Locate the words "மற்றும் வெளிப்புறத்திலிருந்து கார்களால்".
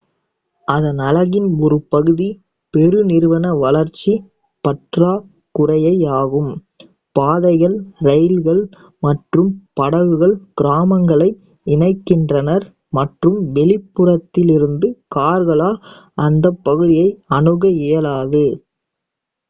12.93-15.79